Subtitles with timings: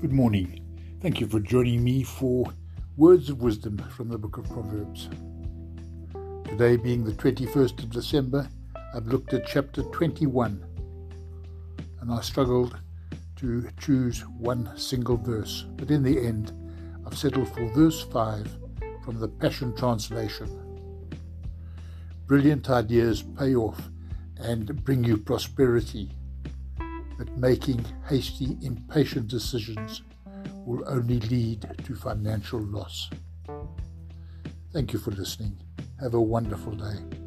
[0.00, 0.64] Good morning.
[1.00, 2.52] Thank you for joining me for
[2.96, 5.08] Words of Wisdom from the Book of Proverbs.
[6.44, 8.48] Today, being the 21st of December,
[8.94, 10.64] I've looked at chapter 21
[12.00, 12.78] and I struggled
[13.38, 16.52] to choose one single verse, but in the end,
[17.04, 18.56] I've settled for verse 5
[19.04, 20.48] from the Passion Translation.
[22.28, 23.90] Brilliant ideas pay off
[24.36, 26.12] and bring you prosperity
[27.18, 30.02] but making hasty, impatient decisions
[30.64, 33.10] will only lead to financial loss.
[34.72, 35.58] Thank you for listening.
[36.00, 37.17] Have a wonderful day.